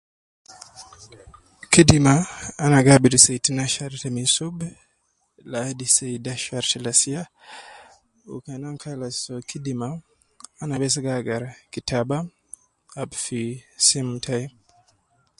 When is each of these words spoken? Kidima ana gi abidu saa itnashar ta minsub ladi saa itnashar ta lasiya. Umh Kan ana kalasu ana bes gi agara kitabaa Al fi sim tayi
Kidima 1.71 2.13
ana 2.63 2.79
gi 2.85 2.91
abidu 2.95 3.17
saa 3.25 3.37
itnashar 3.39 3.91
ta 4.01 4.07
minsub 4.17 4.55
ladi 5.51 5.85
saa 5.95 6.15
itnashar 6.17 6.63
ta 6.71 6.77
lasiya. 6.85 7.21
Umh 8.29 8.41
Kan 8.43 8.53
ana 8.65 8.81
kalasu 8.81 9.33
ana 10.61 10.75
bes 10.81 10.95
gi 11.03 11.11
agara 11.19 11.49
kitabaa 11.73 12.23
Al 13.01 13.11
fi 13.23 13.41
sim 13.87 14.07
tayi 14.25 14.45